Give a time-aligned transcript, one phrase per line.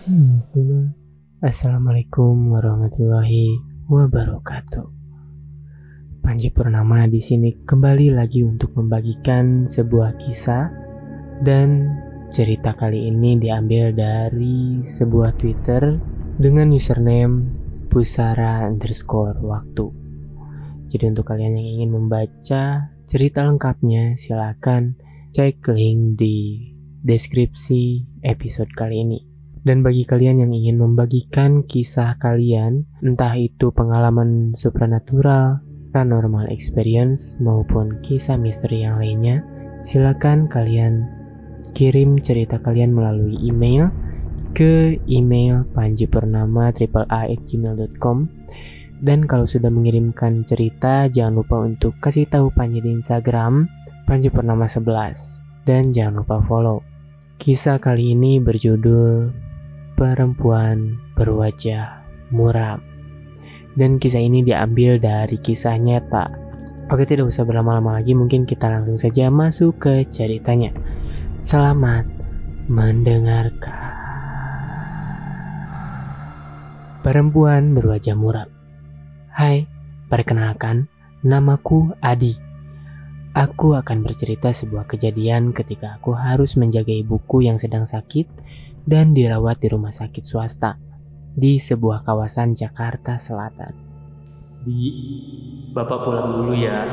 [0.00, 0.40] Hmm,
[1.44, 4.88] Assalamualaikum warahmatullahi wabarakatuh.
[6.24, 10.72] Panji Purnama di sini kembali lagi untuk membagikan sebuah kisah
[11.44, 11.92] dan
[12.32, 16.00] cerita kali ini diambil dari sebuah Twitter
[16.40, 17.44] dengan username
[17.92, 19.84] pusara underscore waktu.
[20.88, 24.96] Jadi untuk kalian yang ingin membaca cerita lengkapnya silakan
[25.36, 26.72] cek link di
[27.04, 29.29] deskripsi episode kali ini.
[29.60, 35.60] Dan bagi kalian yang ingin membagikan kisah kalian, entah itu pengalaman supernatural,
[35.92, 39.44] paranormal experience, maupun kisah misteri yang lainnya,
[39.76, 41.04] silakan kalian
[41.76, 43.92] kirim cerita kalian melalui email
[44.56, 48.26] ke email panjipurnama gmail.com
[49.00, 53.64] dan kalau sudah mengirimkan cerita jangan lupa untuk kasih tahu Panji di Instagram
[54.04, 56.84] Panji Purnama 11 dan jangan lupa follow.
[57.40, 59.32] Kisah kali ini berjudul
[60.00, 62.00] perempuan berwajah
[62.32, 62.80] muram.
[63.76, 66.32] Dan kisah ini diambil dari kisah nyata.
[66.88, 70.72] Oke, tidak usah berlama-lama lagi, mungkin kita langsung saja masuk ke ceritanya.
[71.36, 72.08] Selamat
[72.72, 73.92] mendengarkan.
[77.04, 78.48] Perempuan berwajah muram.
[79.36, 79.68] Hai,
[80.08, 80.88] perkenalkan,
[81.20, 82.40] namaku Adi.
[83.36, 88.26] Aku akan bercerita sebuah kejadian ketika aku harus menjaga ibuku yang sedang sakit
[88.84, 90.76] dan dirawat di rumah sakit swasta
[91.34, 93.72] di sebuah kawasan Jakarta Selatan.
[94.60, 94.82] Di
[95.72, 96.84] Bapak pulang dulu ya.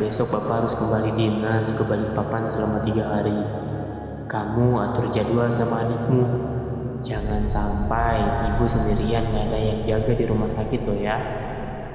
[0.00, 3.38] Besok Bapak harus kembali dinas ke Balikpapan selama tiga hari.
[4.26, 6.24] Kamu atur jadwal sama adikmu.
[7.04, 8.18] Jangan sampai
[8.50, 11.20] ibu sendirian gak ada yang jaga di rumah sakit loh ya.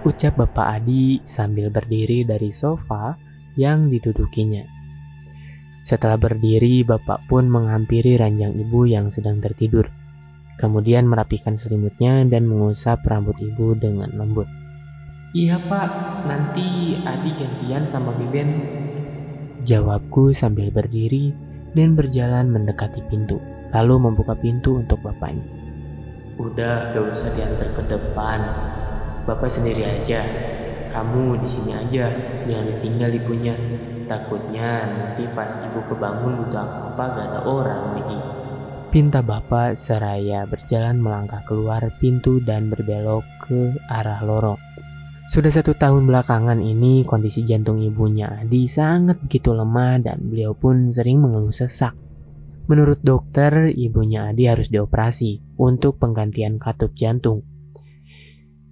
[0.06, 3.18] Ucap Bapak Adi sambil berdiri dari sofa
[3.60, 4.79] yang didudukinya.
[5.84, 9.88] Setelah berdiri, bapak pun menghampiri ranjang ibu yang sedang tertidur.
[10.60, 14.46] Kemudian merapikan selimutnya dan mengusap rambut ibu dengan lembut.
[15.32, 15.90] Iya pak,
[16.26, 18.50] nanti adik gantian sama Biben.
[19.64, 21.32] Jawabku sambil berdiri
[21.78, 23.38] dan berjalan mendekati pintu,
[23.72, 25.46] lalu membuka pintu untuk bapaknya.
[26.40, 28.40] Udah, gak usah diantar ke depan.
[29.28, 30.24] Bapak sendiri aja.
[30.90, 32.10] Kamu di sini aja,
[32.50, 33.54] jangan ditinggal ibunya.
[34.10, 38.18] Takutnya nanti pas ibu kebangun butuh apa-apa gak ada orang lagi.
[38.90, 44.58] Pinta bapak seraya berjalan melangkah keluar pintu dan berbelok ke arah lorong.
[45.30, 50.90] Sudah satu tahun belakangan ini kondisi jantung ibunya Adi sangat begitu lemah dan beliau pun
[50.90, 51.94] sering mengeluh sesak.
[52.66, 57.46] Menurut dokter, ibunya Adi harus dioperasi untuk penggantian katup jantung.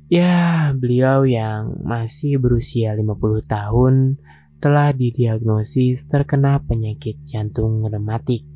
[0.07, 4.16] Ya, beliau yang masih berusia 50 tahun
[4.63, 8.47] telah didiagnosis terkena penyakit jantung rematik.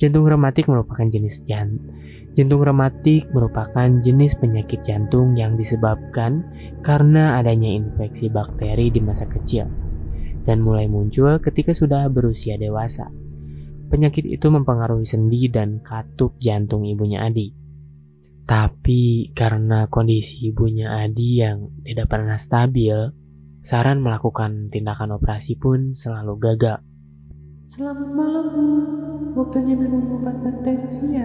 [0.00, 1.78] Jantung rematik merupakan jenis jan
[2.34, 6.42] Jantung rematik merupakan jenis penyakit jantung yang disebabkan
[6.82, 9.70] karena adanya infeksi bakteri di masa kecil
[10.42, 13.06] dan mulai muncul ketika sudah berusia dewasa.
[13.86, 17.63] Penyakit itu mempengaruhi sendi dan katup jantung ibunya Adi.
[18.44, 22.92] Tapi karena kondisi ibunya Adi yang tidak pernah stabil,
[23.64, 26.84] Saran melakukan tindakan operasi pun selalu gagal.
[27.64, 28.64] Selamat malam, Bu.
[29.40, 31.24] Waktunya minum obat tensi ya.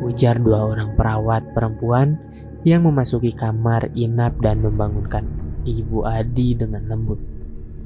[0.00, 2.16] Ujar dua orang perawat perempuan
[2.64, 5.28] yang memasuki kamar inap dan membangunkan
[5.68, 7.20] Ibu Adi dengan lembut.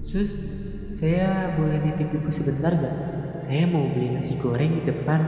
[0.07, 0.39] Sus,
[0.95, 2.97] saya boleh nitip ibu sebentar gak?
[3.43, 5.21] Saya mau beli nasi goreng di depan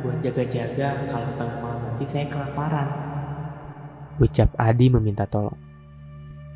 [0.00, 1.59] buat jaga-jaga kalau tengah
[2.00, 2.88] nanti saya kelaparan.
[4.16, 5.52] Ucap Adi meminta tolong.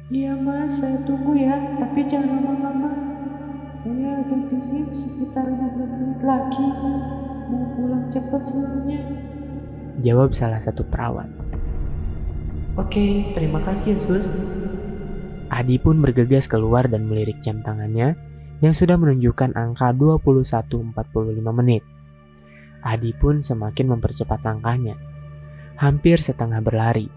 [0.08, 2.92] Iya mas, saya tunggu ya, tapi jangan lama-lama.
[3.76, 6.64] Saya ganti shift sekitar 15 menit lagi.
[7.52, 9.04] Mau pulang cepat semuanya.
[10.00, 11.28] Jawab salah satu perawat.
[12.80, 14.32] Oke, terima kasih ya sus.
[15.52, 18.16] Adi pun bergegas keluar dan melirik jam tangannya
[18.64, 20.88] yang sudah menunjukkan angka 21.45
[21.52, 21.84] menit.
[22.80, 25.12] Adi pun semakin mempercepat langkahnya.
[25.74, 27.10] Hampir setengah berlari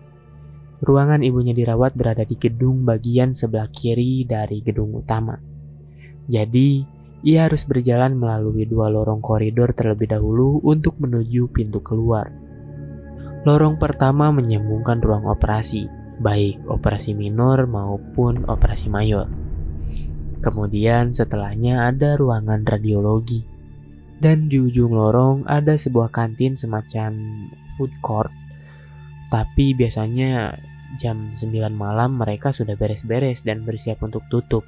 [0.78, 5.34] Ruangan ibunya dirawat berada di gedung bagian sebelah kiri dari gedung utama.
[6.30, 6.86] Jadi,
[7.26, 12.30] ia harus berjalan melalui dua lorong koridor terlebih dahulu untuk menuju pintu keluar.
[13.42, 15.90] Lorong pertama menyambungkan ruang operasi,
[16.22, 19.26] baik operasi minor maupun operasi mayor.
[20.46, 23.42] Kemudian setelahnya ada ruangan radiologi.
[24.18, 27.18] Dan di ujung lorong ada sebuah kantin semacam
[27.78, 28.34] food court
[29.28, 30.56] tapi biasanya
[30.96, 34.64] jam 9 malam mereka sudah beres-beres dan bersiap untuk tutup.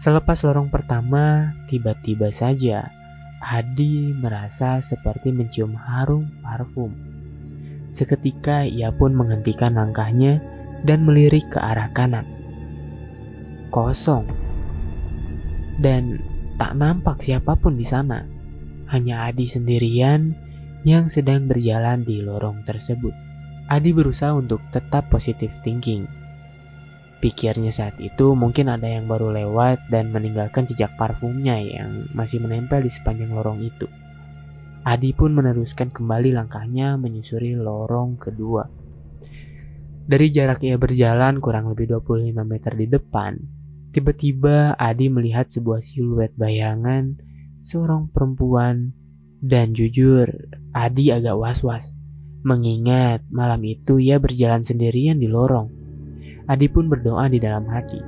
[0.00, 2.88] Selepas lorong pertama, tiba-tiba saja
[3.40, 6.92] Adi merasa seperti mencium harum parfum.
[7.92, 10.40] Seketika ia pun menghentikan langkahnya
[10.88, 12.24] dan melirik ke arah kanan.
[13.68, 14.24] Kosong.
[15.80, 16.20] Dan
[16.56, 18.24] tak nampak siapa pun di sana.
[18.92, 20.36] Hanya Adi sendirian
[20.86, 23.12] yang sedang berjalan di lorong tersebut.
[23.70, 26.20] Adi berusaha untuk tetap positif thinking
[27.20, 32.80] Pikirnya saat itu mungkin ada yang baru lewat dan meninggalkan jejak parfumnya yang masih menempel
[32.80, 33.84] di sepanjang lorong itu.
[34.88, 38.64] Adi pun meneruskan kembali langkahnya menyusuri lorong kedua.
[40.08, 43.36] Dari jarak ia berjalan kurang lebih 25 meter di depan,
[43.92, 47.20] tiba-tiba Adi melihat sebuah siluet bayangan
[47.60, 48.96] seorang perempuan
[49.40, 50.28] dan jujur
[50.70, 52.00] Adi agak was-was
[52.40, 55.68] mengingat malam itu ia berjalan sendirian di lorong.
[56.48, 58.00] Adi pun berdoa di dalam hati.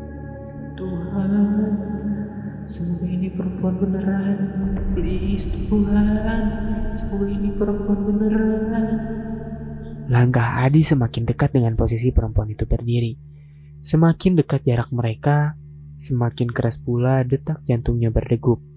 [0.74, 1.32] Tuhan,
[2.64, 4.38] semoga ini perempuan beneran.
[4.96, 6.42] Please Tuhan,
[6.96, 8.86] semoga ini perempuan beneran.
[10.08, 13.14] Langkah Adi semakin dekat dengan posisi perempuan itu berdiri.
[13.84, 15.54] Semakin dekat jarak mereka,
[16.00, 18.71] semakin keras pula detak jantungnya berdegup.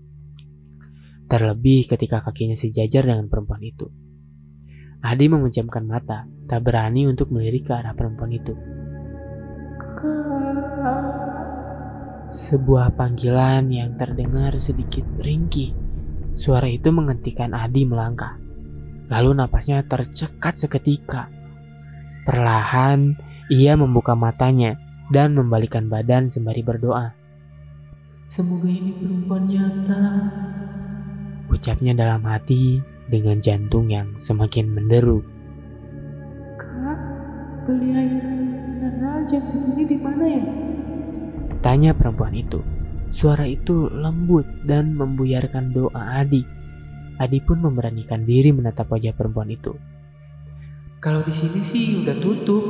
[1.25, 3.89] Terlebih ketika kakinya sejajar dengan perempuan itu.
[5.05, 8.53] Adi memejamkan mata, tak berani untuk melirik ke arah perempuan itu.
[12.35, 15.73] Sebuah panggilan yang terdengar sedikit ringkih.
[16.35, 18.35] Suara itu menghentikan Adi melangkah.
[19.07, 21.29] Lalu napasnya tercekat seketika.
[22.25, 23.13] Perlahan,
[23.53, 24.75] ia membuka matanya
[25.13, 27.13] dan membalikan badan sembari berdoa.
[28.25, 30.01] Semoga ini perempuan nyata.
[31.55, 35.23] Ucapnya dalam hati dengan jantung yang semakin menderu.
[36.59, 36.99] Kak,
[37.63, 40.43] beli air mineral jam segini di mana ya?
[41.63, 42.59] Tanya perempuan itu.
[43.15, 46.43] Suara itu lembut dan membuyarkan doa Adi.
[47.23, 49.71] Adi pun memberanikan diri menatap wajah perempuan itu.
[50.99, 52.63] Kalau di sini sih udah tutup.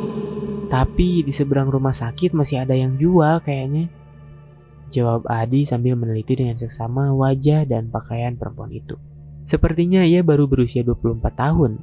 [0.70, 3.90] Tapi di seberang rumah sakit masih ada yang jual kayaknya.
[4.94, 8.96] Jawab Adi sambil meneliti dengan seksama wajah dan pakaian perempuan itu.
[9.46, 11.78] Sepertinya ia baru berusia 24 tahun.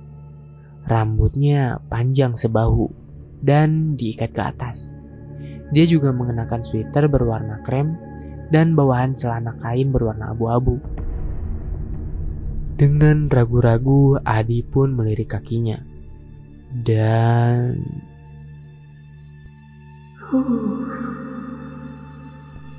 [0.82, 2.90] Rambutnya panjang sebahu
[3.42, 4.94] dan diikat ke atas.
[5.70, 7.94] Dia juga mengenakan sweater berwarna krem
[8.52, 10.76] dan bawahan celana kain berwarna abu-abu.
[12.76, 15.78] Dengan ragu-ragu, Adi pun melirik kakinya.
[16.72, 17.78] Dan...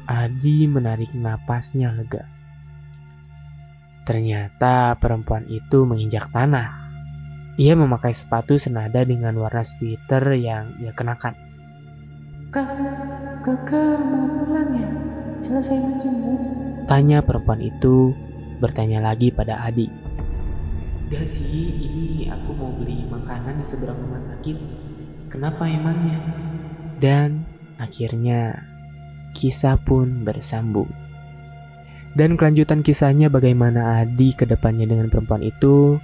[0.03, 2.27] Adi menarik napasnya lega.
[4.03, 6.91] Ternyata perempuan itu menginjak tanah.
[7.55, 11.37] Ia memakai sepatu senada dengan warna sweater yang ia kenakan.
[12.51, 12.67] Kak,
[13.39, 14.89] kakak mau pulang ya?
[15.39, 16.39] Selesai menjemur?
[16.85, 18.11] Tanya perempuan itu
[18.59, 19.87] bertanya lagi pada Adi.
[21.07, 24.57] Udah sih, ini aku mau beli makanan di seberang rumah sakit.
[25.31, 26.19] Kenapa emangnya?
[26.99, 27.47] Dan
[27.79, 28.72] akhirnya
[29.33, 30.87] kisah pun bersambung.
[32.13, 35.97] Dan kelanjutan kisahnya bagaimana Adi ke depannya dengan perempuan itu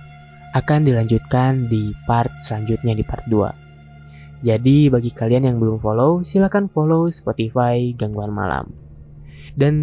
[0.58, 4.42] akan dilanjutkan di part selanjutnya di part 2.
[4.42, 8.72] Jadi bagi kalian yang belum follow, silahkan follow Spotify Gangguan Malam.
[9.54, 9.76] Dan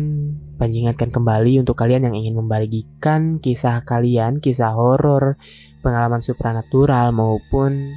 [0.57, 5.37] panjingatkan kembali untuk kalian yang ingin membagikan kisah kalian, kisah horor,
[5.85, 7.95] pengalaman supranatural maupun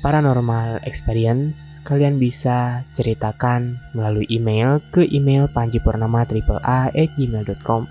[0.00, 7.82] paranormal experience, kalian bisa ceritakan melalui email ke email panjipurnama@gmail.com.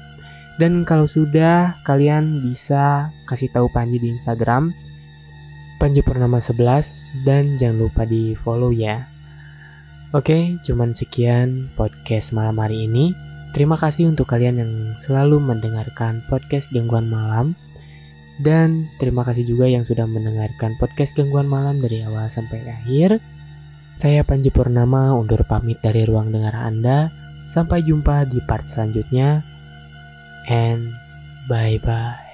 [0.58, 4.74] Dan kalau sudah, kalian bisa kasih tahu Panji di Instagram
[5.78, 9.06] Panji Purnama 11 dan jangan lupa di follow ya.
[10.10, 13.14] Oke, cuman sekian podcast malam hari ini.
[13.54, 17.54] Terima kasih untuk kalian yang selalu mendengarkan podcast Gangguan Malam.
[18.38, 23.18] Dan terima kasih juga yang sudah mendengarkan podcast Gangguan Malam dari awal sampai akhir.
[23.98, 27.10] Saya Panji Purnama undur pamit dari ruang dengar Anda.
[27.50, 29.42] Sampai jumpa di part selanjutnya.
[30.46, 30.94] And
[31.50, 32.27] bye-bye.